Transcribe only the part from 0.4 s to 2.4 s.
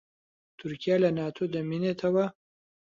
تورکیا لە ناتۆ دەمێنێتەوە؟